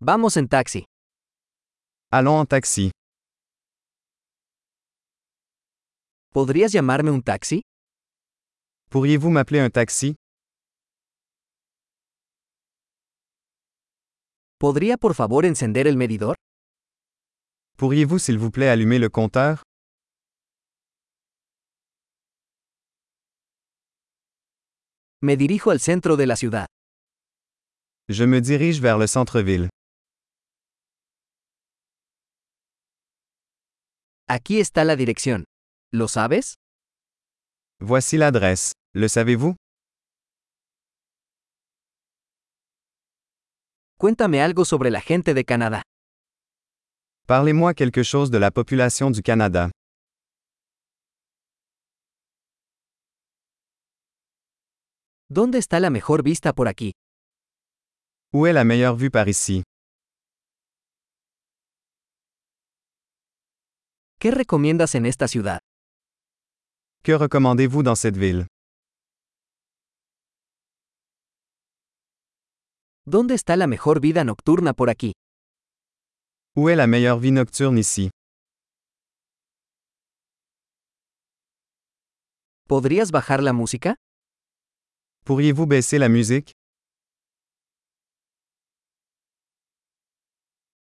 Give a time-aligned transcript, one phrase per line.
[0.00, 0.84] Vamos en taxi.
[2.12, 2.90] Allons en taxi.
[6.32, 7.62] ¿Podrías llamarme un taxi?
[8.90, 10.14] Pourriez-vous m'appeler un taxi?
[14.60, 16.36] ¿Podría por favor encender el medidor?
[17.76, 19.62] Pourriez-vous s'il vous plaît allumer le compteur?
[25.20, 26.66] Me dirijo al centro de la ciudad.
[28.08, 29.68] Je me dirige vers le centre-ville.
[34.30, 35.44] Aquí está la dirección.
[35.90, 36.56] ¿Lo sabes?
[37.80, 38.72] Voici l'adresse.
[38.94, 39.56] Le savez-vous?
[43.98, 45.82] Cuéntame algo sobre la gente de Canadá.
[47.26, 49.70] Parlez-moi quelque chose de la population du Canada.
[55.30, 56.92] ¿Dónde está la mejor vista por aquí?
[58.32, 59.62] Où est la meilleure vue par ici?
[64.20, 65.60] ¿Qué recomiendas en esta ciudad?
[67.04, 68.46] Que recommandez-vous dans cette ville?
[73.06, 75.12] ¿Dónde está la mejor vida nocturna por aquí?
[76.56, 78.10] Où est la meilleure vie nocturne ici?
[82.66, 83.94] ¿Podrías bajar la música?
[85.24, 86.52] Pourriez-vous baisser la musique?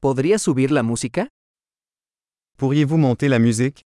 [0.00, 1.28] ¿Podrías subir la música?
[2.58, 3.82] Pourriez-vous monter la musique?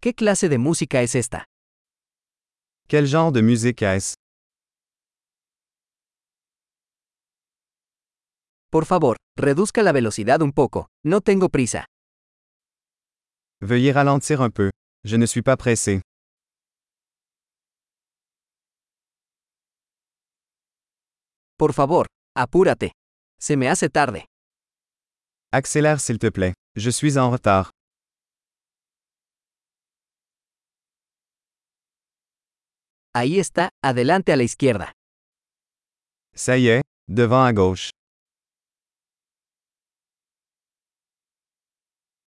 [0.00, 1.44] ¿Qué clase de música es esta?
[2.88, 4.14] Quel genre de musique est-ce?
[8.70, 10.88] Por favor, reduzca la velocidad un poco.
[11.04, 11.86] No tengo prisa.
[13.60, 14.70] Veuillez ralentir un peu.
[15.04, 16.02] Je ne suis pas pressé.
[21.58, 22.92] Por favor, apúrate.
[23.40, 24.24] Se me hace tarde.
[25.54, 26.54] Accélère s'il te plaît.
[26.76, 27.72] Je suis en retard.
[33.14, 34.92] Ahí está, adelante a la izquierda.
[36.34, 37.90] Ça y est, devant à gauche.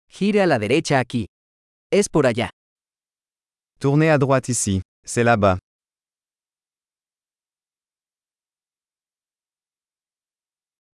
[0.09, 1.27] Gire a la derecha aquí.
[1.91, 2.49] Es por allá.
[3.79, 4.81] Tournez à droite ici.
[5.05, 5.59] C'est là-bas.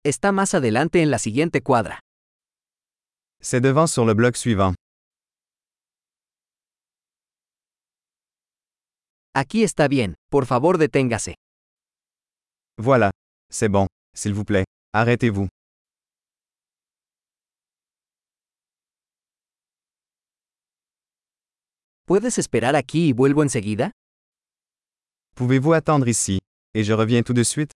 [0.04, 2.00] Está más adelante en la siguiente cuadra.
[3.42, 4.74] C'est devant sur le bloc suivant.
[9.34, 11.36] Aquí está bien, por favor deténgase.
[12.78, 13.12] Voilà.
[13.52, 13.88] C'est bon.
[14.16, 14.66] S'il vous plaît.
[14.94, 15.48] Arrêtez-vous.
[22.06, 23.92] ¿Puedes esperar aquí y vuelvo enseguida?
[25.36, 26.40] Pouvez-vous attendre ici?
[26.74, 27.72] Et je reviens tout de suite?